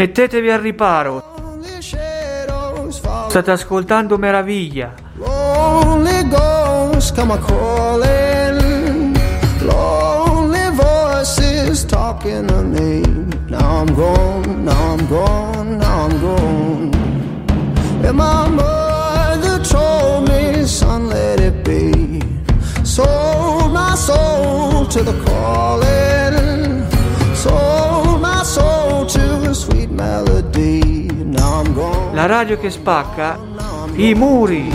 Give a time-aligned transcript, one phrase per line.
[0.00, 1.22] Mettetevi al riparo.
[3.28, 4.94] State ascoltando Meraviglia.
[5.16, 9.14] Lonely ghosts come a calling.
[9.60, 13.02] Lonely voices talking to me.
[13.48, 16.90] Now I'm gone, now I'm gone, now I'm gone.
[18.02, 22.22] And my mother told me, son, let it be.
[22.84, 26.49] Sold my soul to the calling.
[32.12, 33.38] La radio che spacca
[33.96, 34.72] i muri.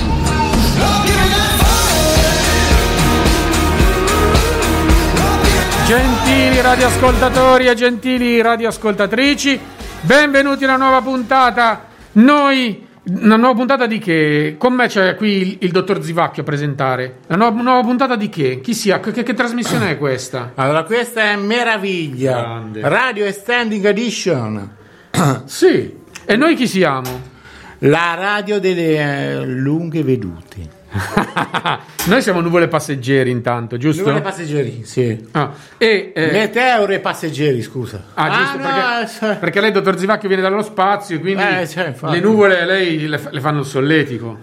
[5.88, 9.60] Gentili radioascoltatori e gentili radioascoltatrici,
[10.02, 11.86] benvenuti a una nuova puntata.
[12.14, 14.56] Noi, una nuova puntata di che?
[14.60, 17.18] Con me c'è qui il, il dottor Zivacchio a presentare.
[17.28, 18.62] La nuova, nuova puntata di che?
[18.62, 19.00] Chi sia?
[19.00, 20.52] Che, che- che trasmissione è questa?
[20.54, 22.82] Allora, questa è Meraviglia, Grande.
[22.84, 24.70] Radio Extending Edition,
[25.46, 26.04] Sì.
[26.26, 27.34] E noi chi siamo?
[27.80, 30.84] la radio delle eh, lunghe vedute.
[32.08, 34.04] noi siamo nuvole passeggeri intanto, giusto?
[34.04, 34.84] Dove passeggeri?
[34.86, 35.28] Sì.
[35.32, 38.02] Ah, e, eh, Meteoro e passeggeri, scusa.
[38.14, 41.94] Ah, giusto, no, perché, cioè- perché lei, dottor Zivacchio, viene dallo spazio, quindi Eh, cioè,
[42.02, 44.38] le nuvole lei le, le fanno il solletico.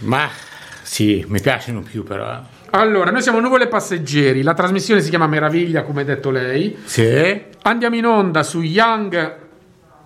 [0.00, 0.28] Ma
[0.82, 2.40] sì, mi piacciono più però.
[2.74, 6.74] Allora, noi siamo Nuvole Passeggeri, la trasmissione si chiama Meraviglia, come ha detto lei.
[6.84, 7.42] Sì.
[7.64, 9.40] Andiamo in onda su Young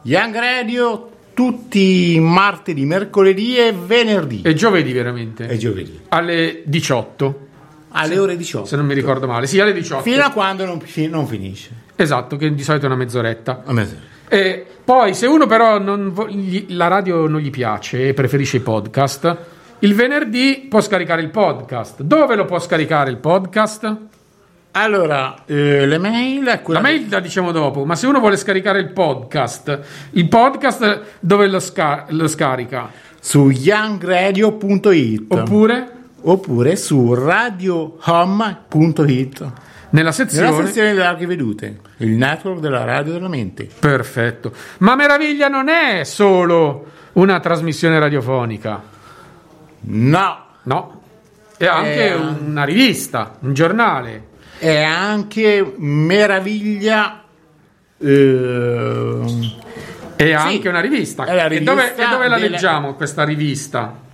[0.06, 4.42] Young Radio tutti martedì, mercoledì e venerdì.
[4.44, 5.98] e giovedì veramente, E giovedì.
[6.10, 7.46] alle 18,
[7.90, 8.66] Alle ore 18.
[8.66, 9.48] se non mi ricordo male.
[9.48, 10.02] Sì, alle 18.
[10.02, 11.70] Fino a quando non, non finisce.
[11.96, 13.64] Esatto, che di solito è una mezz'oretta.
[13.66, 13.96] A mezzo.
[14.28, 18.60] E poi, se uno però non gli- la radio non gli piace e preferisce i
[18.60, 19.36] podcast,
[19.80, 22.02] il venerdì può scaricare il podcast.
[22.02, 23.96] Dove lo può scaricare il podcast?
[24.78, 28.92] Allora, eh, le mail La mail la diciamo dopo, ma se uno vuole scaricare il
[28.92, 32.90] podcast, il podcast dove lo, sca- lo scarica?
[33.18, 39.52] su youngradio.it Oppure oppure su radiohome.it
[39.90, 40.50] nella sezione...
[40.50, 43.66] nella sezione delle larghe vedute, il network della radio della mente.
[43.80, 44.52] Perfetto.
[44.78, 46.84] Ma Meraviglia non è solo
[47.14, 48.82] una trasmissione radiofonica,
[49.88, 51.00] No, no?
[51.56, 54.34] È anche Eh, una rivista, un giornale.
[54.58, 57.22] È anche meraviglia.
[57.98, 59.20] eh,
[60.16, 61.24] È anche una rivista.
[61.24, 64.04] la e, dove, rivista e dove la delle- leggiamo questa rivista?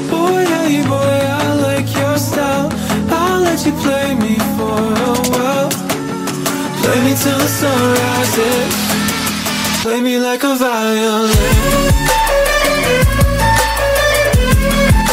[0.10, 2.70] boy, hey, boy, I like your style.
[3.10, 5.70] I'll let you play me for a while.
[6.82, 8.74] Play me till the sun rises.
[9.84, 11.36] Play me like a violin.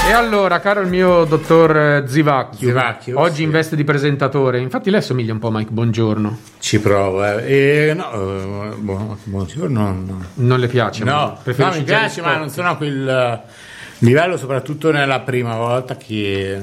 [0.09, 3.43] E allora, caro il mio dottor eh, Zivacchio, Zivacchio, oggi sì.
[3.45, 6.39] in veste di presentatore, infatti lei assomiglia un po' a Mike Buongiorno.
[6.61, 7.89] ci provo eh.
[7.91, 10.25] E no, eh, buon- buongiorno no.
[10.35, 11.03] Non le piace?
[11.03, 13.43] No, ma no, mi piace, ma non sono quel
[14.07, 16.59] livello, soprattutto nella prima volta che,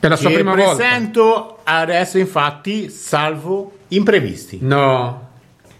[0.00, 0.74] È la sua prima volta.
[0.76, 4.58] presento adesso, infatti, salvo imprevisti.
[4.62, 5.28] No,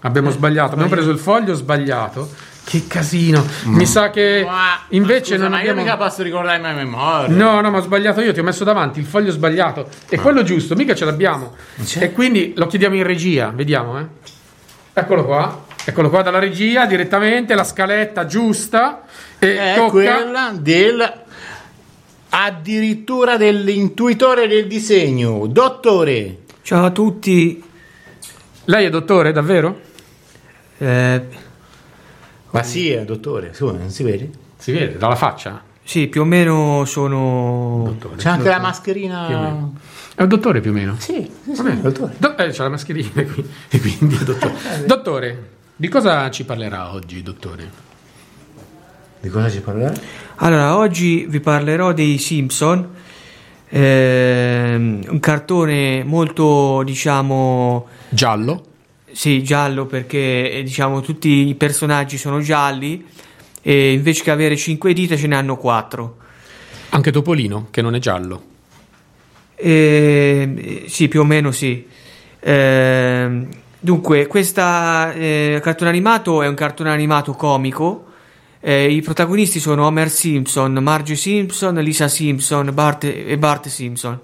[0.00, 2.46] abbiamo sbagliato, abbiamo preso il foglio sbagliato.
[2.68, 3.42] Che casino.
[3.64, 5.78] Mi sa che Ma- invece ma scusa, non ma abbiamo...
[5.80, 7.34] io mica posso ricordarmi a memoria.
[7.34, 9.88] No, no, ma ho sbagliato io, ti ho messo davanti il foglio sbagliato.
[10.06, 11.54] E quello giusto, mica ce l'abbiamo.
[11.82, 12.02] C'è?
[12.02, 14.04] E quindi lo chiediamo in regia, vediamo, eh.
[14.92, 15.64] Eccolo qua.
[15.88, 19.04] Eccolo qua dalla regia, direttamente, la scaletta giusta.
[19.38, 19.88] E è tocca...
[19.90, 21.12] quella del
[22.28, 26.40] addirittura dell'intuitore del disegno, dottore.
[26.60, 27.64] Ciao a tutti.
[28.66, 29.80] Lei è dottore, davvero?
[30.76, 31.26] Eh,
[32.50, 34.28] Ma sì, eh, dottore, scusa, non si vede?
[34.58, 35.62] Si vede dalla faccia.
[35.82, 37.96] sì, più o meno sono...
[38.14, 39.26] C'è anche la mascherina.
[40.14, 40.96] È un dottore più o meno.
[40.98, 42.12] Sì, sì, sì, dottore.
[42.18, 44.54] Do- eh, c'è la mascherina qui, e quindi è dottore.
[44.84, 47.70] dottore, di cosa ci parlerà oggi, dottore?
[49.20, 49.92] Di cosa ci parlerà?
[50.36, 52.88] Allora, oggi vi parlerò dei Simpson,
[53.68, 58.64] ehm, un cartone molto, diciamo, Giallo.
[59.12, 63.06] sì, giallo perché, eh, diciamo, tutti i personaggi sono gialli
[63.62, 66.16] e invece che avere 5 dita ce ne hanno 4.
[66.90, 68.42] Anche Topolino, che non è giallo.
[69.54, 71.86] Eh, sì, più o meno sì.
[72.40, 73.48] Ehm,
[73.80, 78.04] dunque, questo cartone animato è un cartone animato comico.
[78.60, 84.20] Eh, I protagonisti sono Homer Simpson, Marge Simpson, Lisa Simpson Bart e Bart Simpson,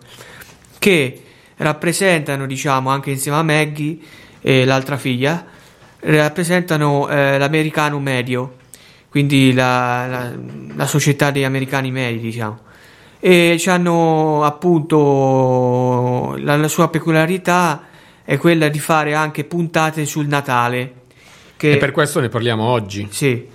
[0.78, 1.22] che
[1.56, 3.98] rappresentano, diciamo, anche insieme a Maggie
[4.40, 5.44] e l'altra figlia,
[6.00, 8.56] rappresentano eh, l'americano medio,
[9.08, 10.32] quindi la, la-
[10.74, 12.62] la società degli americani medi, diciamo
[13.24, 17.82] e hanno appunto la, la sua peculiarità
[18.24, 21.02] è quella di fare anche puntate sul Natale
[21.56, 23.06] che E per questo ne parliamo oggi.
[23.10, 23.52] sì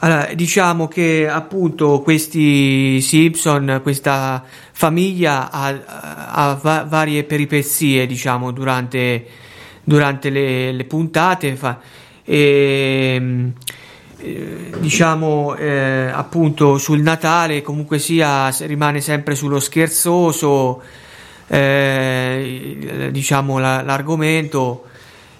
[0.00, 5.66] allora, diciamo che appunto questi Simpson, questa famiglia ha,
[6.30, 9.26] ha va- varie peripezie, diciamo, durante,
[9.82, 11.56] durante le, le puntate.
[11.56, 11.80] Fa,
[12.22, 13.52] e,
[14.20, 20.82] eh, diciamo eh, appunto sul Natale comunque sia rimane sempre sullo scherzoso
[21.48, 24.84] eh, diciamo la- l'argomento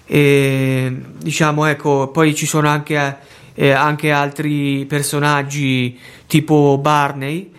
[0.05, 3.17] e diciamo ecco poi ci sono anche,
[3.53, 5.97] eh, anche altri personaggi
[6.27, 7.51] tipo Barney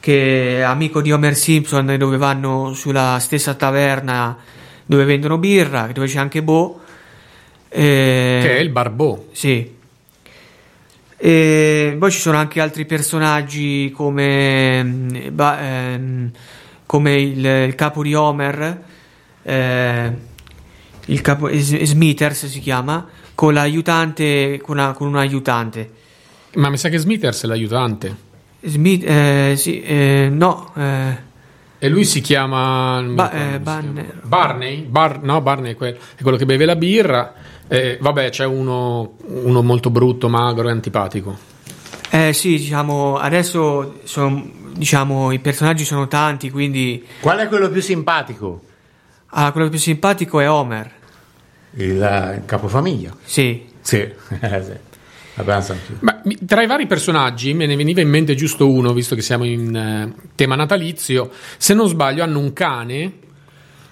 [0.00, 4.36] che è amico di Homer Simpson dove vanno sulla stessa taverna
[4.84, 6.80] dove vendono birra dove c'è anche Bo
[7.70, 9.24] eh, Che è il Barbò.
[9.32, 9.72] sì.
[11.16, 15.08] E poi ci sono anche altri personaggi come, mm,
[15.40, 16.30] ehm,
[16.94, 18.82] come il, il capo di Homer,
[19.42, 20.12] eh,
[21.06, 23.04] il capo, Smithers si chiama,
[23.34, 25.90] con l'aiutante, con, una- con un aiutante.
[26.54, 28.16] Ma mi sa che Smithers è l'aiutante.
[28.60, 31.16] Smith, eh, sì, eh, no, eh,
[31.80, 33.02] E lui si chiama.
[33.04, 34.04] Ba- eh, chiama.
[34.22, 34.82] Barney?
[34.82, 37.34] Bar- no, Barney è, quel- è quello che beve la birra.
[37.66, 41.36] Eh, vabbè, c'è uno, uno molto brutto, magro e antipatico.
[42.14, 47.80] Eh, sì, diciamo, adesso sono, diciamo, i personaggi sono tanti, quindi Qual è quello più
[47.82, 48.62] simpatico?
[49.36, 50.90] ah, quello più simpatico è Homer,
[51.76, 53.16] Il, eh, capofamiglia.
[53.24, 53.72] sì.
[53.80, 53.96] Sì,
[54.40, 54.72] eh, sì.
[56.22, 59.44] mi- tra i vari personaggi me ne veniva in mente giusto uno, visto che siamo
[59.44, 61.30] in eh, tema natalizio.
[61.58, 63.12] Se non sbaglio, hanno un cane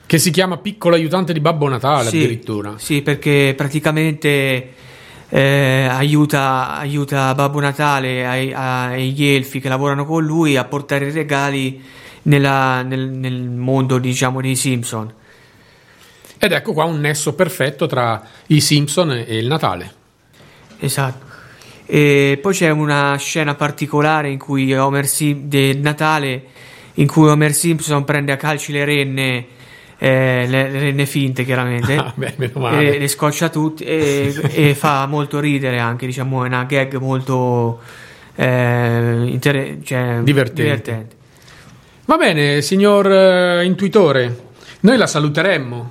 [0.06, 2.74] che si chiama Piccolo aiutante di Babbo Natale, Sì, addirittura.
[2.78, 4.72] Sì, perché praticamente
[5.34, 11.10] eh, aiuta, aiuta Babbo Natale ai, agli elfi che lavorano con lui a portare i
[11.10, 11.82] regali
[12.24, 15.10] nella- nel, nel mondo, diciamo, dei Simpson.
[16.36, 19.94] Ed ecco qua un nesso perfetto tra i Simpson e il Natale.
[20.80, 21.30] Esatto.
[21.86, 26.44] E poi c'è una scena particolare in cui Homer Sim- del Natale
[26.94, 29.46] in cui Homer Simpson prende a calci le renne,
[30.04, 32.96] eh, le, le renne finte chiaramente, Ah, beh, meno male.
[32.96, 37.80] e le scoccia tutti e, e fa molto ridere anche, diciamo, è una gag molto
[38.34, 41.06] eh, inter- cioè, Divertente.
[42.06, 44.36] Va bene, signor eh, intuitore,
[44.80, 45.90] noi la saluteremmo.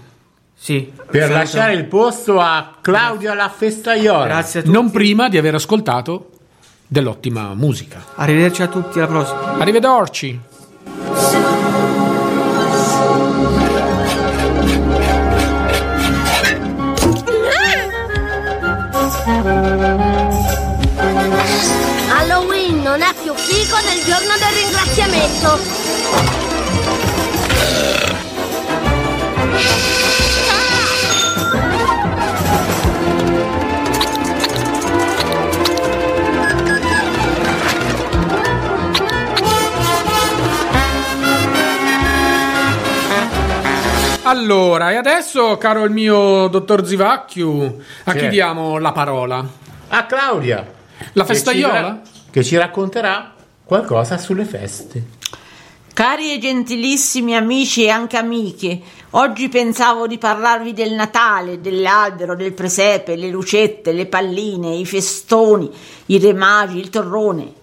[0.53, 4.25] Sì, Per saluto- lasciare il posto a Claudia la festaiola.
[4.25, 4.75] Grazie a tutti.
[4.75, 6.29] Non prima di aver ascoltato
[6.85, 8.03] dell'ottima musica.
[8.15, 9.53] Arrivederci a tutti, alla prossima.
[9.57, 10.39] Arrivederci.
[23.51, 26.69] Figo del giorno del ringraziamento.
[44.23, 48.17] Allora, e adesso, caro il mio dottor Zivacchiu, a Sì.
[48.19, 49.45] chi diamo la parola?
[49.89, 50.65] A Claudia.
[51.13, 51.81] La che ci festaiola?
[51.81, 53.33] ra- Che ci racconterà
[53.71, 55.01] qualcosa sulle feste.
[55.93, 62.51] Cari e gentilissimi amici e anche amiche, oggi pensavo di parlarvi del Natale, dell'albero, del
[62.51, 65.71] presepe, le lucette, le palline, i festoni,
[66.07, 67.53] i re magi, il torrone.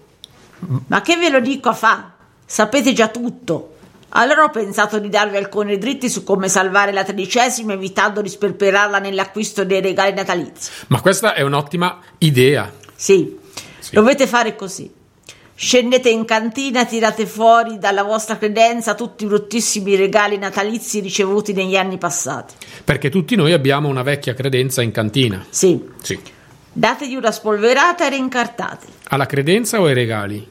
[0.87, 2.13] Ma che ve lo dico a fa?
[2.43, 3.75] Sapete già tutto.
[4.09, 8.97] Allora ho pensato di darvi alcuni dritti su come salvare la tredicesima evitando di sperperarla
[8.97, 10.71] nell'acquisto dei regali natalizi.
[10.87, 12.73] Ma questa è un'ottima idea.
[12.95, 13.37] Sì,
[13.91, 14.97] dovete fare così.
[15.61, 21.75] Scendete in cantina, tirate fuori dalla vostra credenza tutti i bruttissimi regali natalizi ricevuti negli
[21.75, 22.53] anni passati.
[22.85, 25.45] Perché tutti noi abbiamo una vecchia credenza in cantina.
[25.49, 26.17] Sì, Sì.
[26.71, 30.47] dategli una spolverata e rincartateli Alla credenza o ai regali?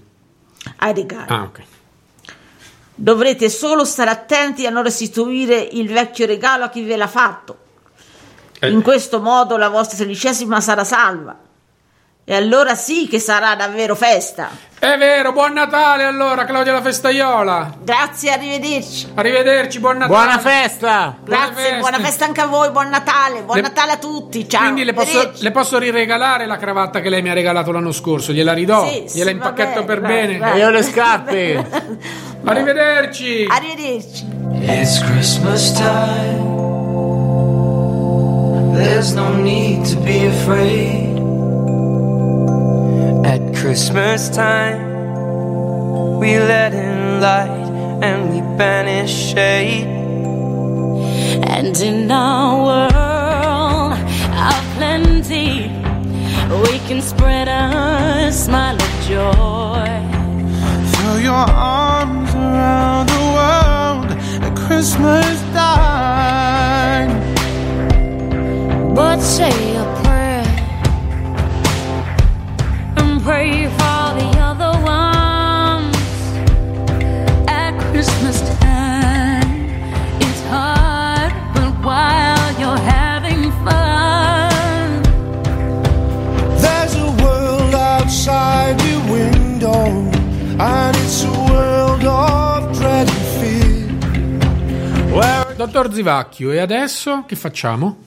[0.76, 1.24] ai regali.
[1.28, 1.60] Ah, ok.
[2.94, 7.56] Dovrete solo stare attenti a non restituire il vecchio regalo a chi ve l'ha fatto.
[8.60, 8.68] Eh.
[8.68, 11.46] In questo modo la vostra tredicesima sarà salva.
[12.30, 14.50] E allora sì che sarà davvero festa.
[14.78, 17.72] È vero, buon Natale allora, Claudia la festaiola.
[17.82, 19.08] Grazie, arrivederci.
[19.14, 20.14] Arrivederci, buon Natale.
[20.14, 21.16] Buona festa!
[21.24, 21.78] Grazie, feste.
[21.78, 24.46] buona festa anche a voi, buon Natale, buon Le- Natale a tutti.
[24.46, 24.60] Ciao.
[24.60, 28.32] Quindi le posso, le posso riregalare la cravatta che lei mi ha regalato l'anno scorso?
[28.32, 28.86] Gliela ridò?
[28.86, 30.38] Sì, sì, Gliela impacchetto va per bene, bene?
[30.38, 31.66] vai, E io le scarpe!
[32.44, 33.46] Arrivederci.
[33.48, 34.26] Arrivederci.
[34.60, 36.46] It's Christmas time.
[38.74, 41.07] There's no need to be afraid.
[43.68, 44.80] At Christmas time,
[46.18, 47.68] we let in light
[48.02, 49.86] and we banish shade.
[51.44, 53.92] And in our world
[54.48, 55.68] of plenty,
[56.62, 59.86] we can spread a smile of joy.
[60.92, 64.10] Throw your arms around the world
[64.44, 67.10] at Christmas time.
[68.94, 69.67] But say
[95.70, 97.98] Dottor Zivacchio, e adesso che facciamo?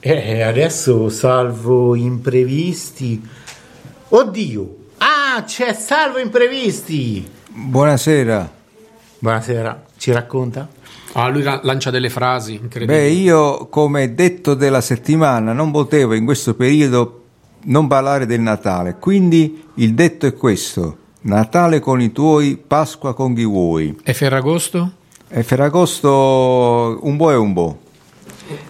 [0.00, 3.22] E adesso salvo imprevisti.
[4.08, 4.76] Oddio!
[4.96, 7.28] Ah, c'è salvo imprevisti!
[7.46, 8.50] Buonasera.
[9.18, 10.66] Buonasera, ci racconta?
[11.12, 12.98] Ah, lui la- lancia delle frasi incredibili.
[12.98, 17.24] Beh, io come detto della settimana non potevo in questo periodo
[17.64, 23.34] non parlare del Natale, quindi il detto è questo: Natale con i tuoi, Pasqua con
[23.34, 23.94] chi vuoi.
[24.02, 24.92] E Ferragosto?
[25.32, 27.78] E Ferragosto un po' e un po',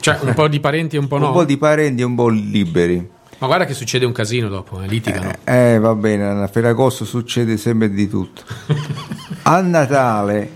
[0.00, 1.28] Cioè, un po' di parenti e un po' no.
[1.28, 3.08] un po' di parenti e un po' liberi.
[3.38, 5.30] Ma guarda che succede un casino dopo, eh, litigano.
[5.44, 8.42] Eh, va bene, a Ferragosto succede sempre di tutto.
[9.42, 10.50] A Natale,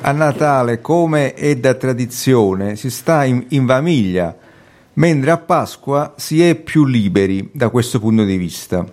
[0.00, 4.36] a Natale, come è da tradizione, si sta in, in famiglia,
[4.94, 8.84] mentre a Pasqua si è più liberi da questo punto di vista.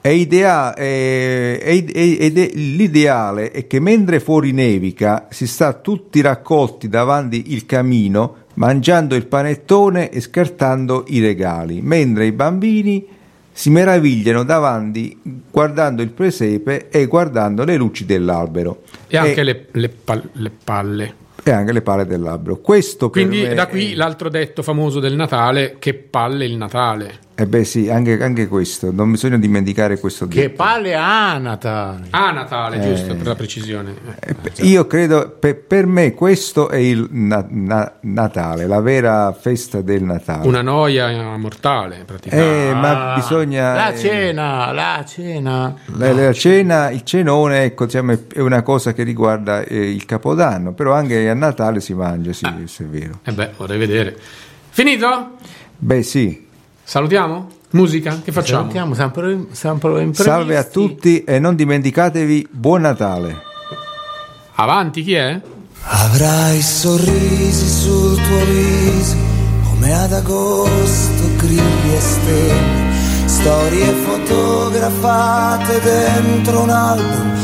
[0.00, 6.88] È idea- è- è- è- l'ideale è che mentre fuori nevica si sta tutti raccolti
[6.88, 13.06] davanti il camino mangiando il panettone e scartando i regali, mentre i bambini
[13.52, 15.18] si meravigliano davanti
[15.50, 21.14] guardando il presepe e guardando le luci dell'albero E anche le, le pal- le palle.
[21.42, 22.58] e anche le pale dell'albero.
[22.58, 27.26] Questo Quindi da qui è- l'altro detto famoso del Natale, che palle il Natale.
[27.40, 30.56] Eh beh sì, anche, anche questo, non bisogna dimenticare questo Che detto.
[30.56, 32.08] palle ha Natale!
[32.10, 32.80] Ah, Natale, Eh.
[32.80, 33.94] giusto, per la precisione.
[34.18, 34.66] Eh.
[34.66, 40.02] Io credo, per, per me questo è il na- na- Natale, la vera festa del
[40.02, 40.48] Natale.
[40.48, 42.70] Una noia mortale, praticamente.
[42.70, 43.72] Eh, ma Ah, bisogna...
[43.72, 45.74] La eh, cena, la cena.
[45.96, 50.72] la, la cena, il cenone, ecco, diciamo, è- una cosa che riguarda eh, il Capodanno,
[50.72, 53.20] però anche a Natale si mangia, sì, se è vero.
[53.22, 54.16] Eh beh, vorrei vedere.
[54.70, 55.34] Finito?
[55.80, 56.46] Beh sì,
[56.88, 57.48] Salutiamo?
[57.72, 58.18] Musica?
[58.24, 58.60] Che facciamo?
[58.60, 60.22] Salutiamo, sempre, sempre imprevisti.
[60.22, 63.42] salve a tutti e non dimenticatevi, buon Natale.
[64.54, 65.38] Avanti, chi è?
[65.82, 69.16] Avrai sorrisi sul tuo viso
[69.68, 77.34] come ad agosto grilli e stelle, storie fotografate dentro un album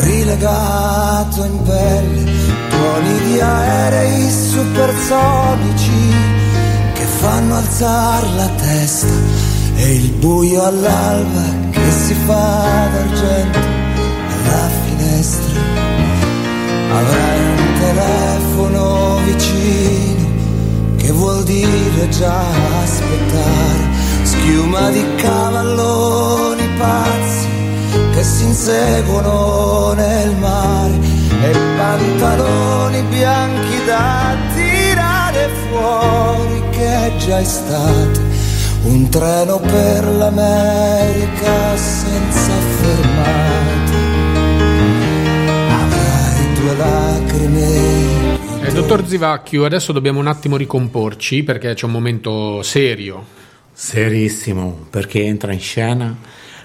[0.00, 2.24] rilegato in pelle,
[2.70, 6.33] tuoni di aerei supersonici
[7.24, 9.06] fanno alzare la testa
[9.76, 13.58] e il buio all'alba che si fa d'argento
[14.34, 15.60] alla finestra.
[17.00, 20.26] Avrai un telefono vicino
[20.96, 22.44] che vuol dire già
[22.82, 23.82] aspettare.
[24.22, 27.48] Schiuma di cavalloni pazzi
[28.12, 30.98] che si inseguono nel mare
[31.42, 34.34] e pantaloni bianchi da
[35.74, 38.20] fuori che è già estate.
[38.84, 44.12] Un treno per l'America senza fermate.
[48.62, 53.24] Eh, dottor Zivacchio, adesso dobbiamo un attimo ricomporci perché c'è un momento serio.
[53.72, 56.16] Serissimo, perché entra in scena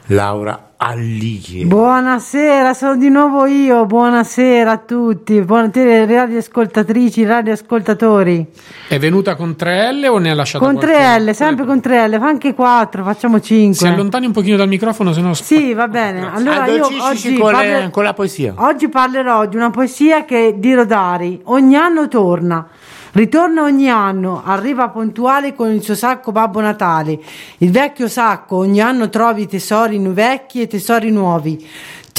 [0.07, 1.67] Laura Allighieri.
[1.67, 3.85] Buonasera, sono di nuovo io.
[3.85, 5.41] Buonasera a tutti.
[5.41, 8.47] Buonasera radioascoltatrici, radioascoltatori.
[8.87, 10.97] È venuta con 3L o ne ha lasciato Con qualcuno?
[10.97, 13.89] 3L, sempre con 3L, fa anche 4, facciamo Si 5.
[13.89, 16.31] allontani un pochino dal microfono, se no Sì, va bene.
[16.33, 18.53] Allora io oggi, con, le- parler- con la poesia.
[18.55, 21.41] oggi parlerò di una poesia che di Rodari.
[21.43, 22.65] Ogni anno torna.
[23.11, 27.19] Ritorna ogni anno, arriva puntuale con il suo sacco Babbo Natale.
[27.57, 31.67] Il vecchio sacco, ogni anno trovi tesori vecchi e tesori nuovi.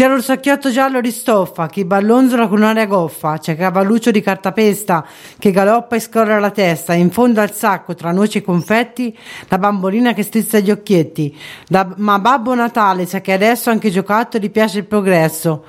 [0.01, 5.07] Lo sacchiotto giallo di stoffa che ballonzola con un'aria goffa, c'è cavalluccio di cartapesta
[5.39, 9.17] che galoppa e scorre la testa, in fondo al sacco tra noci e confetti
[9.49, 11.37] la bambolina che strizza gli occhietti.
[11.69, 15.65] Da- ma Babbo Natale sa che adesso anche giocattoli piace il progresso.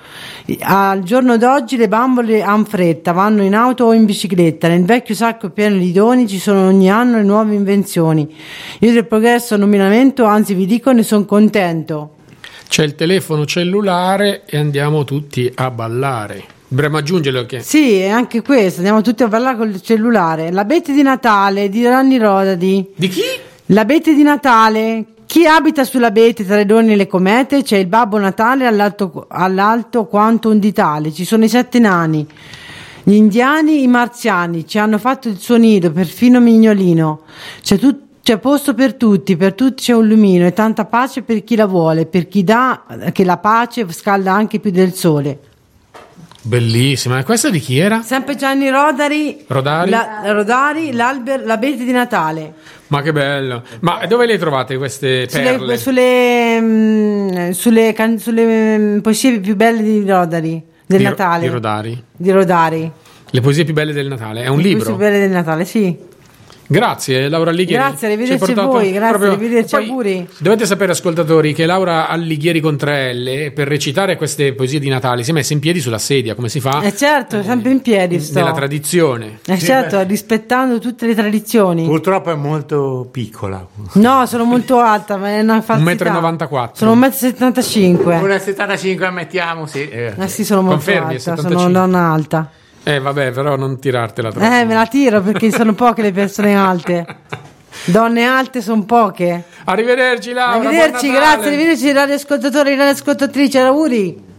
[0.62, 5.14] Al giorno d'oggi le bambole han fretta, vanno in auto o in bicicletta, nel vecchio
[5.14, 8.34] sacco pieno di doni ci sono ogni anno le nuove invenzioni.
[8.80, 12.16] Io del progresso non mi lamento, anzi vi dico ne sono contento.
[12.72, 16.42] C'è il telefono cellulare e andiamo tutti a ballare.
[16.70, 20.54] Dovremmo aggiungerlo che Sì, e anche questo, andiamo tutti a parlare col cellulare.
[20.54, 22.94] L'abete di Natale di Ranni Rodadi.
[22.96, 23.24] Di chi?
[23.66, 25.04] L'abete di Natale.
[25.26, 27.62] Chi abita sull'abete tra i doni e le comete?
[27.62, 31.12] C'è il Babbo Natale all'alto, all'alto quanto un ditale.
[31.12, 32.26] Ci sono i sette nani.
[33.04, 37.24] Gli indiani, i marziani, ci hanno fatto il suo nido, perfino Mignolino.
[37.62, 41.44] C'è, tut- c'è posto per tutti, per tutti c'è un lumino e tanta pace per
[41.44, 45.40] chi la vuole, per chi dà che la pace scalda anche più del sole.
[46.44, 47.20] bellissima.
[47.20, 48.02] E questa di chi era?
[48.02, 49.90] Sempre Gianni Rodari, Rodari?
[49.92, 52.54] la- Rodari l'alber- l'abete di Natale.
[52.88, 53.62] Ma che bello.
[53.82, 55.78] Ma dove le trovate queste perle?
[55.78, 61.10] Sulle, sulle, mm, sulle can- sulle, mm, poesie più belle di Rodari, del Di Ro-
[61.12, 61.42] Natale.
[61.42, 62.04] Di Rodari.
[62.18, 62.92] Di Rodari.
[63.34, 64.42] Le poesie più belle del Natale.
[64.44, 64.86] È un Le poesie libro.
[64.96, 65.96] più belle del Natale, sì.
[66.72, 67.84] Grazie Laura Alighieri.
[67.84, 70.30] Grazie, arrivederci a voi, grazie, proprio- arrivederci, Poi auguri.
[70.38, 75.32] Dovete sapere, ascoltatori, che Laura Alighieri con 3L per recitare queste poesie di Natale si
[75.32, 76.82] è messa in piedi sulla sedia, come si fa?
[76.82, 78.40] Eh certo, sempre in piedi sto.
[78.40, 79.40] Nella tradizione.
[79.46, 81.84] Eh certo, rispettando tutte le tradizioni.
[81.84, 83.68] Purtroppo è molto piccola.
[83.94, 86.22] No, sono molto alta, ma è una falsità.
[86.22, 86.70] 1,94 m.
[86.74, 88.26] Sono 1,75 m.
[88.26, 89.90] 1,75 mettiamo, sì.
[89.90, 90.14] eh.
[90.18, 91.58] Eh sì, sono molto Confermi, alta, 75.
[91.58, 92.52] sono una donna alta.
[92.84, 94.46] Eh vabbè, però non tirartela troppo.
[94.46, 97.06] Eh, me la tiro perché sono poche le persone alte.
[97.86, 99.44] Donne alte sono poche.
[99.66, 100.68] Arrivederci Laura.
[100.68, 104.30] Arrivederci, grazie, arrivederci radioascoltatori, radioascoltatrici, auguri.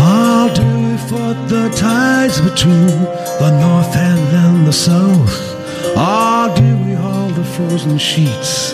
[0.00, 2.86] I'll do it for the ties between
[3.38, 5.56] the north and then the south.
[6.56, 8.72] Do it all the frozen sheets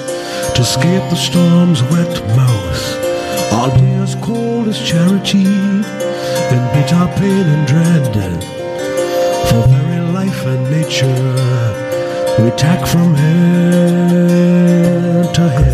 [0.54, 2.84] to escape the storm's wet mouth.
[3.52, 8.14] I'll be as cold as charity in bitter pain and dread.
[9.48, 11.18] For very life and nature
[12.42, 14.44] we tack from head
[15.34, 15.73] to head.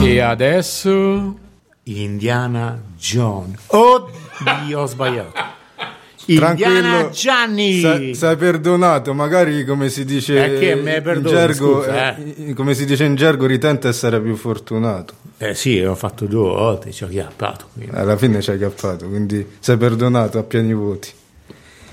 [0.00, 1.36] E adesso
[1.84, 3.56] Indiana John.
[3.66, 5.32] Oddio, ho sbagliato.
[6.26, 8.14] Indiana Gianni.
[8.14, 13.04] Sei, perdonato, magari come si dice Eh, me in gergo, scusa, eh, come si dice
[13.04, 15.14] in gergo, ritenta essere più fortunato.
[15.38, 17.66] Eh sì, ho fatto due volte, ci ho chiappato.
[17.72, 17.94] quindi.
[17.96, 21.10] Alla fine ci hai cappato, quindi sei perdonato a pieni voti.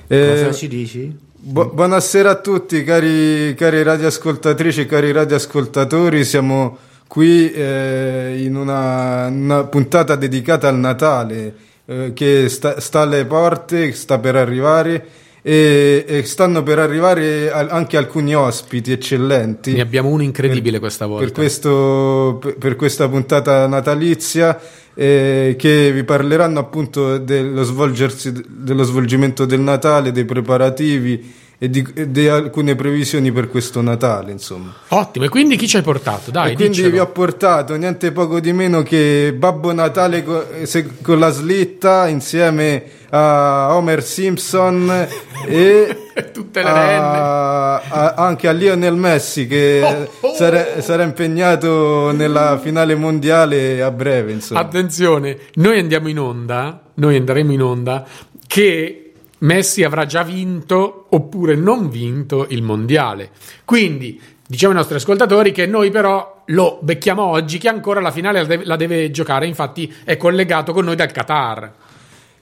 [0.07, 1.27] Eh, Cosa ci dici?
[1.39, 6.23] Bu- buonasera a tutti, cari, cari radioascoltatrici, cari radioascoltatori.
[6.23, 11.53] Siamo qui eh, in una, una puntata dedicata al Natale
[11.85, 15.07] eh, che sta, sta alle porte, sta per arrivare.
[15.41, 19.71] E, e stanno per arrivare al- anche alcuni ospiti eccellenti.
[19.71, 21.31] ne abbiamo uno incredibile questa Per, volta.
[21.31, 24.59] questo, per- per questa puntata natalizia
[25.01, 31.85] eh, che vi parleranno appunto dello, svolgersi, dello svolgimento del Natale, dei preparativi e di,
[31.93, 34.73] e di alcune previsioni per questo Natale, insomma.
[34.89, 36.31] Ottimo, e quindi chi ci hai portato?
[36.31, 36.93] Dai, e quindi diccelo.
[36.93, 42.07] vi ho portato niente poco di meno che Babbo Natale co- se- con la slitta
[42.07, 45.07] insieme a Homer Simpson
[45.47, 45.97] e
[46.33, 52.95] Tutte le a- a- anche a Lionel Messi che Oh, sarà, sarà impegnato nella finale
[52.95, 54.61] mondiale a breve, insomma.
[54.61, 58.05] Attenzione, noi andiamo in onda, noi andremo in onda
[58.47, 59.08] che
[59.39, 63.29] Messi avrà già vinto oppure non vinto il mondiale.
[63.65, 68.41] Quindi diciamo ai nostri ascoltatori che noi però lo becchiamo oggi che ancora la finale
[68.41, 71.73] la deve, la deve giocare, infatti è collegato con noi dal Qatar.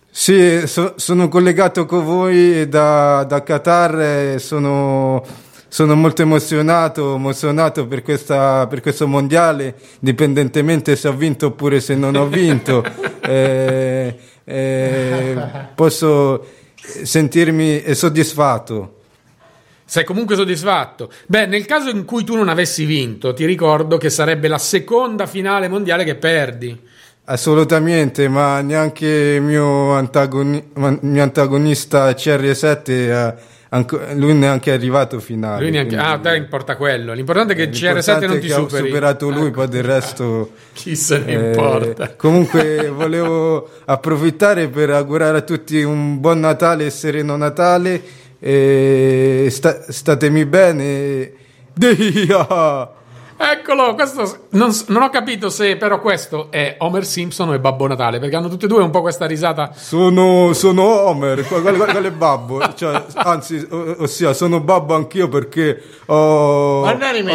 [0.09, 5.23] Sì, so- sono collegato con voi da, da Qatar sono,
[5.67, 11.95] sono molto emozionato, emozionato per, questa- per questo mondiale, indipendentemente se ho vinto oppure se
[11.95, 12.83] non ho vinto.
[13.27, 15.35] Eh, eh,
[15.75, 16.45] posso
[17.03, 18.93] sentirmi soddisfatto.
[19.85, 21.09] Sei comunque soddisfatto?
[21.27, 25.25] Beh, nel caso in cui tu non avessi vinto, ti ricordo che sarebbe la seconda
[25.25, 26.77] finale mondiale che perdi.
[27.25, 33.35] Assolutamente, ma neanche il mio, antagoni- mio antagonista CR7, ha
[33.77, 35.61] anco- lui neanche è arrivato finale.
[35.61, 37.13] Lui neanche- quindi- ah, te importa quello.
[37.13, 38.87] L'importante è che L'importante CR7 non ti superi.
[38.87, 40.51] superato lui, poi del resto.
[40.73, 42.13] Chi se ne eh, importa?
[42.15, 48.01] Comunque, volevo approfittare per augurare a tutti un buon Natale e sereno Natale.
[48.39, 51.31] E sta- statemi bene.
[51.73, 52.89] Dia!
[53.39, 57.85] Eccolo, questo non, non ho capito se però questo è Homer Simpson o è Babbo
[57.87, 59.71] Natale, perché hanno tutte e due un po' questa risata.
[59.75, 62.73] Sono, sono Homer, qual, qual- qual è babbo?
[62.73, 66.83] Cioè, anzi, ossia, sono babbo anch'io perché ho,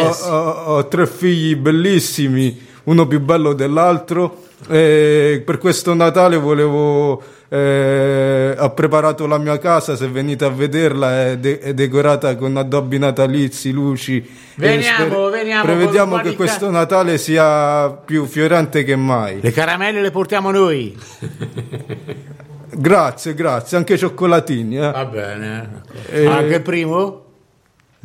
[0.01, 4.41] ho, ho- ho tre figli bellissimi, uno più bello dell'altro.
[4.69, 7.21] E per questo Natale volevo.
[7.49, 9.95] eh, ho preparato la mia casa.
[9.95, 14.25] Se venite a vederla, è, de- è decorata con addobbi natalizi, luci.
[14.55, 19.39] Veniamo, veniamo, Prevediamo che questo Natale sia più fiorente che mai.
[19.41, 20.95] Le caramelle le portiamo noi.
[22.75, 23.77] Grazie, grazie.
[23.77, 24.77] Anche cioccolatini.
[24.77, 24.91] eh.
[24.91, 25.81] Va bene.
[26.09, 27.22] Eh, Anche il primo?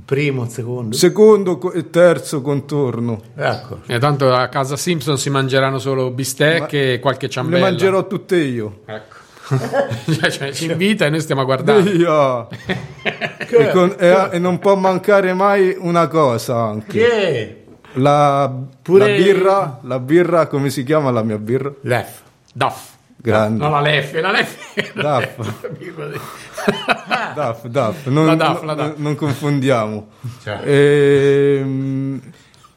[0.05, 0.97] Primo, secondo?
[0.97, 3.21] Secondo co- e terzo contorno.
[3.37, 3.81] Ecco.
[3.87, 7.65] E tanto a casa Simpson si mangeranno solo bistecche e qualche Le ciambella.
[7.67, 8.81] mangerò tutte io.
[8.87, 9.17] Ecco.
[10.13, 11.81] cioè, cioè, ci invita e noi stiamo a guardare.
[11.91, 12.49] Io.
[13.03, 16.99] e, con- e- e non può mancare mai una cosa anche.
[16.99, 17.65] Che?
[17.95, 18.51] La,
[18.83, 21.73] Pure- la birra, la birra, come si chiama la mia birra?
[21.83, 22.21] Lef.
[22.53, 22.97] Duff.
[23.21, 23.63] Grande.
[23.65, 24.93] No, la Lef, la Lef.
[24.95, 25.59] Duff.
[27.35, 28.07] Duff, Duff.
[28.07, 28.97] Non, La Duff, la non- Duff.
[28.99, 30.09] non confondiamo.
[30.43, 30.61] Cioè.
[30.65, 32.21] Ehm,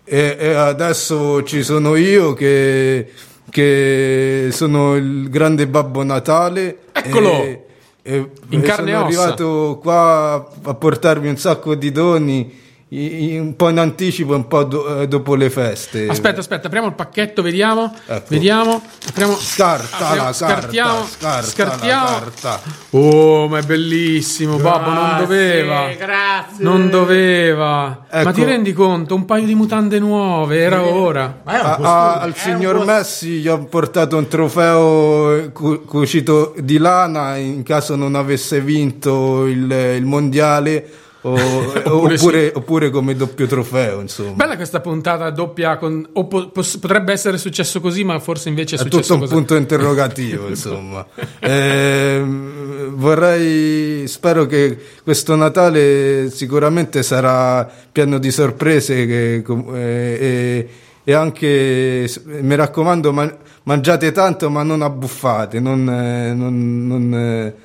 [0.04, 3.12] E, e adesso ci sono io che,
[3.50, 6.80] che sono il grande Babbo Natale.
[6.92, 7.32] Eccolo!
[7.44, 7.66] E,
[8.02, 9.20] e- In e carne e sono ossa.
[9.22, 12.60] arrivato qua a portarvi un sacco di doni.
[12.94, 16.08] Un po' in anticipo, un po' do- eh, dopo le feste.
[16.10, 17.96] Aspetta, aspetta, apriamo il pacchetto, vediamo.
[18.06, 18.26] Ecco.
[18.28, 18.82] Vediamo.
[19.08, 19.34] Apriamo.
[19.38, 22.04] Scarta apriamo- la scartiamo, carta, scarta scartiamo.
[22.04, 22.60] la carta.
[22.90, 25.88] Oh, ma è bellissimo, babbo, non Grazie, doveva.
[25.98, 26.64] Grazie.
[26.66, 27.78] Non doveva.
[28.12, 28.32] Ma Ecco.
[28.34, 29.16] ti rendi conto?
[29.16, 31.40] Un paio di mutande nuove, era ora.
[31.46, 32.84] Ma A- a- al signor.
[32.84, 39.46] Messi gli ho portato un trofeo cu- cucito di lana in caso non avesse vinto
[39.46, 40.86] il, il mondiale
[41.22, 41.30] o-
[41.92, 42.52] Oppure oppure, sì.
[42.56, 46.08] oppure come doppio trofeo insomma Bella questa puntata doppia con...
[46.14, 49.34] o po- potrebbe essere successo così, ma forse invece è è successo tutto un così.
[49.34, 51.06] punto interrogativo insomma
[51.40, 60.70] Ehm, vorrei spero che questo Natale sicuramente sarà pieno di sorprese che- com- eh,
[61.04, 67.56] e, anche mi raccomando man- mangiate tanto ma non abbuffate non, eh, non, non, eh,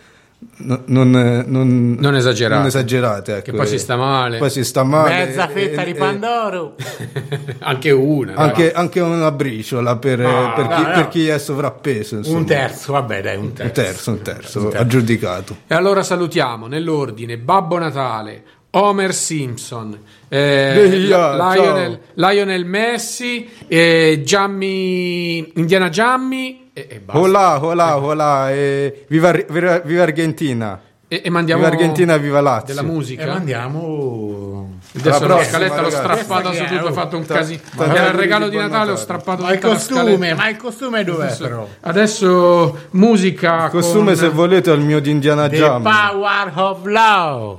[0.58, 2.56] non, eh, non- Non esagerate.
[2.58, 3.68] non esagerate, Che ecco, poi eh.
[3.68, 4.38] si sta male.
[4.38, 6.74] poi si sta male Mezza fetta e- di Pandoro.
[7.60, 8.34] Anche una.
[8.34, 10.94] anche, anche una briciola per, Ah, per chi, no, no.
[10.94, 12.38] per chi è sovrappeso insomma.
[12.38, 13.66] Un terzo, vabbè dai, un terzo.
[13.66, 15.56] Un terzo, un terzo, aggiudicato.
[15.66, 25.52] E allora salutiamo nell'ordine Babbo Natale, Homer Simpson, eh, Via, Lionel, Lionel Messi, eh, Giammi,
[25.56, 27.20] Indiana Giammi e, e basta.
[27.22, 30.78] Hola, hola, hola, e viva, viva, viva Argentina.
[31.08, 32.74] E, e mandiamo Viva Argentina, viva Lazio.
[32.74, 33.26] della E musica.
[33.26, 34.74] mandiamo.
[34.98, 37.60] Adesso la scaletta l'ho strappata su tutto, ho fatto un Ta- casino.
[37.76, 41.34] ta- Era il regalo di Natale, ho strappato Ma il costume, ma il costume dov'è
[41.36, 41.66] però?
[41.80, 44.16] Adesso musica Il costume, con...
[44.16, 45.82] se volete, è il mio di Indiana The Jam.
[45.82, 47.58] power of love.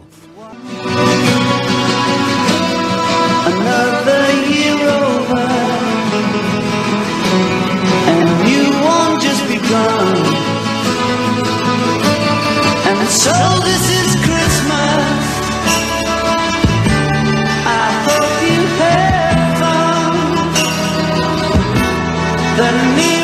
[3.46, 5.67] Another year over,
[9.70, 10.18] gone.
[12.90, 13.36] And so
[13.68, 15.16] this is Christmas.
[17.66, 20.58] I hope you have found
[22.58, 23.17] the need.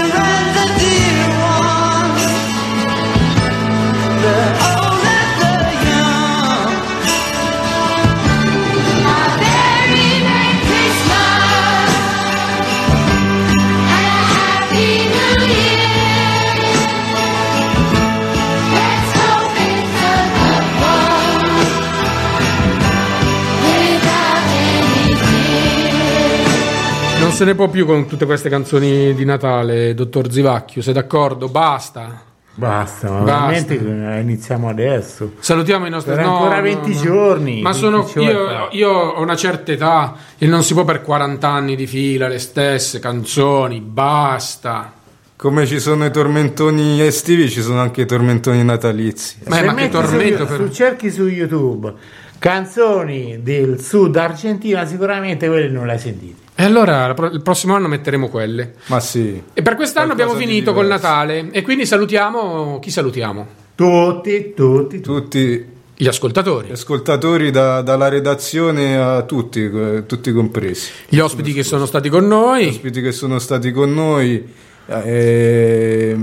[27.33, 30.83] Se ne può più con tutte queste canzoni di Natale, dottor Zivacchio.
[30.83, 31.47] Sei d'accordo?
[31.47, 32.21] Basta.
[32.53, 33.49] Basta, ma Basta.
[33.49, 35.31] veramente eh, iniziamo adesso.
[35.39, 37.01] Salutiamo i nostri no, ancora no, 20 no.
[37.01, 37.61] giorni.
[37.61, 38.29] Ma 20 sono, giorni.
[38.29, 42.27] io, io ho una certa età e non si può per 40 anni di fila
[42.27, 43.81] le stesse canzoni.
[43.81, 44.93] Basta.
[45.35, 49.37] Come ci sono i tormentoni estivi, ci sono anche i tormentoni natalizi.
[49.47, 50.67] Ma, Se ma che tormento su, per...
[50.67, 51.93] su- cerchi su YouTube
[52.37, 56.42] canzoni del sud Argentina, sicuramente quelle non le hai sentite.
[56.55, 58.73] E allora il prossimo anno metteremo quelle.
[58.87, 59.41] Ma sì.
[59.53, 60.87] E per quest'anno abbiamo finito col.
[60.87, 63.47] Natale e quindi salutiamo chi salutiamo?
[63.75, 70.91] Tutti, tutti, Tutti Gli ascoltatori, gli ascoltatori da- dalla redazione a tutti, eh, tutti compresi.
[71.07, 72.67] gli ospiti che sono stati con Gli noi.
[72.67, 74.43] ospiti che sono stati con noi
[74.85, 76.17] eh,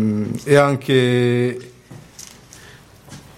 [0.44, 1.58] e anche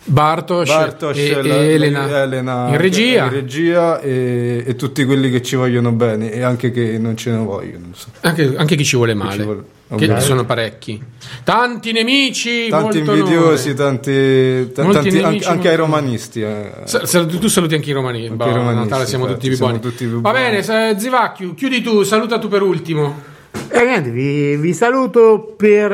[0.05, 5.43] Bartosz, Bartosz e, e Elena, Elena in regia, in regia e, e tutti quelli che
[5.43, 7.87] ci vogliono bene e anche che non ce ne vogliono.
[7.87, 8.17] insomma.
[8.23, 11.01] anche, anche chi ci vuole male, ci vuole- che sono parecchi.
[11.45, 13.85] Tanti nemici, Tanti molto invidiosi, onore.
[13.85, 16.41] tanti, ta- Molti tanti- nemici, anche, ai romanisti.
[16.41, 16.71] eh.
[16.85, 18.23] Sa- sa- tu saluti anche i romani.
[18.25, 19.91] Anche Bah, i romanisti, Natale siamo infatti, tutti più siamo buoni.
[19.93, 20.63] tutti più Va buoni.
[20.63, 23.21] bene, Zivacchio, chiudi tu, saluta tu per ultimo.
[23.69, 25.93] E niente, vi, vi saluto per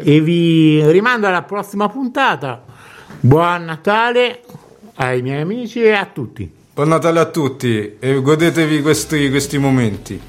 [0.00, 2.64] e vi rimando alla prossima puntata.
[3.20, 4.42] Buon Natale
[4.94, 6.50] ai miei amici e a tutti.
[6.72, 10.20] Buon Natale a tutti e godetevi questi, questi momenti.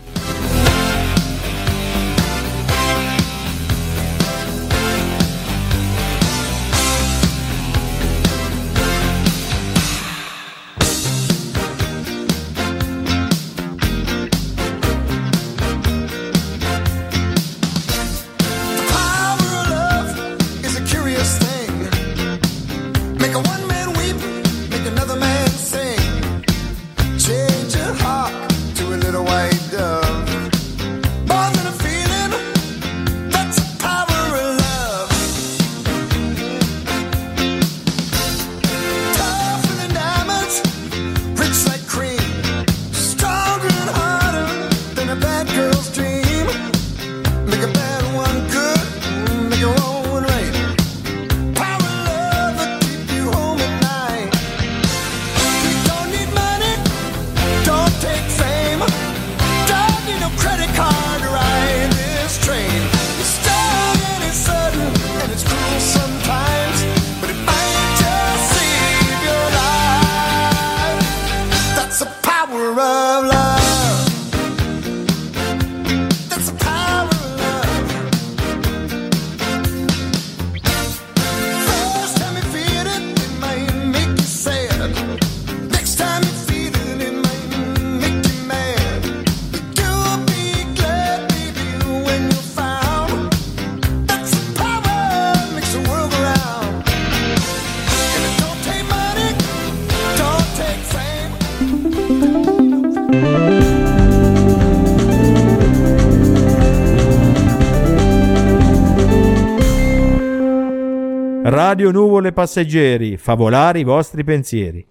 [111.70, 114.88] Radio Nuvole Passeggeri, favolare i vostri pensieri.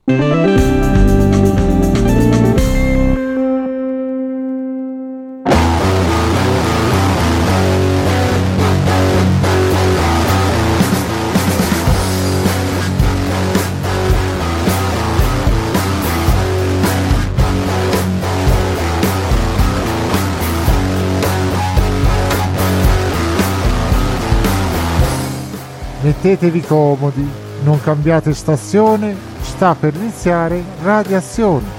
[26.09, 27.29] Mettetevi comodi,
[27.64, 31.77] non cambiate stazione, sta per iniziare radiazione.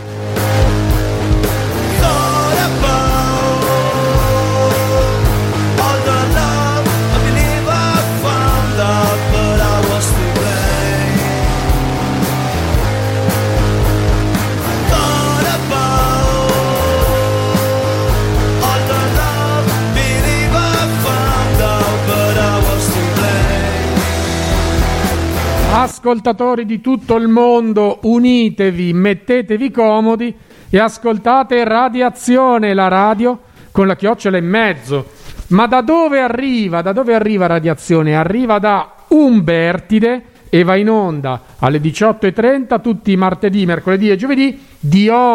[25.99, 30.33] Ascoltatori di tutto il mondo, unitevi, mettetevi comodi
[30.69, 33.38] e ascoltate Radiazione, la radio
[33.73, 35.07] con la chiocciola in mezzo.
[35.47, 36.81] Ma da dove arriva?
[36.81, 38.15] Da dove arriva Radiazione?
[38.15, 44.57] Arriva da Umbertide e va in onda alle 18.30 tutti i martedì, mercoledì e giovedì
[44.79, 45.29] di ogni